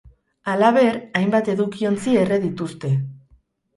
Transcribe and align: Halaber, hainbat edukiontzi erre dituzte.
Halaber, 0.53 0.95
hainbat 1.19 1.51
edukiontzi 1.55 2.17
erre 2.25 2.43
dituzte. 2.47 2.95